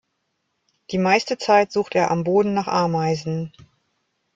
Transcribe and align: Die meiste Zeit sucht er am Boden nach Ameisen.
Die 0.89 0.97
meiste 0.97 1.37
Zeit 1.37 1.71
sucht 1.71 1.93
er 1.93 2.09
am 2.09 2.23
Boden 2.23 2.55
nach 2.55 2.67
Ameisen. 2.67 3.53